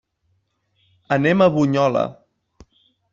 Anem 1.17 1.45
a 1.47 1.47
Bunyola. 1.57 2.07